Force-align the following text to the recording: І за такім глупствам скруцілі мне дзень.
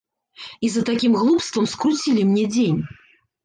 І 0.65 0.71
за 0.75 0.83
такім 0.89 1.19
глупствам 1.21 1.69
скруцілі 1.77 2.27
мне 2.33 2.51
дзень. 2.59 2.85